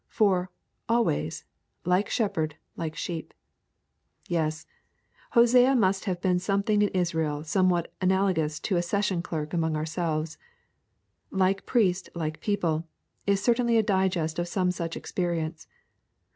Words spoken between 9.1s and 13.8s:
clerk among ourselves. 'Like priest like people' is certainly